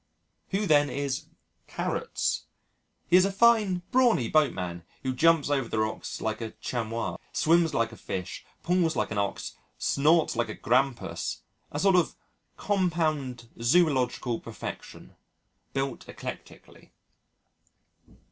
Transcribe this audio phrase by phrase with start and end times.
[0.49, 1.25] Who, then, is
[1.67, 2.45] "Carrots"?
[3.07, 7.17] He is a fine brawny boat man who jumps over the rocks like a Chamois,
[7.33, 12.15] swims like a Fish, pulls like an Ox, snorts like a Grampus a sort of
[12.57, 15.15] compound zoological perfection,
[15.71, 16.89] built eclectically.